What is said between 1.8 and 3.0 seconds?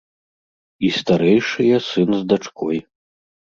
сын з дачкой.